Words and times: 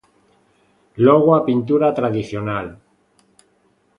Logo 1.05 1.29
a 1.35 1.45
pintura 1.49 1.87
tradicional. 1.99 2.65